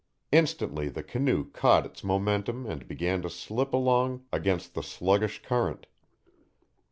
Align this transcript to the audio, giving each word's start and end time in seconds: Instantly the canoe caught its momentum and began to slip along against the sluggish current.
Instantly 0.31 0.89
the 0.89 1.03
canoe 1.03 1.45
caught 1.51 1.85
its 1.85 2.03
momentum 2.03 2.65
and 2.65 2.87
began 2.87 3.21
to 3.21 3.29
slip 3.29 3.71
along 3.71 4.25
against 4.33 4.73
the 4.73 4.81
sluggish 4.81 5.43
current. 5.43 5.85